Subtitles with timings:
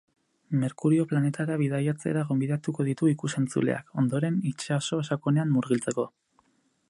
[0.61, 6.11] Merkurio planetara bidaiatzera gonbidatuko ditu ikus-entzuleak, ondoren, itsaso sakonean murgiltzeko.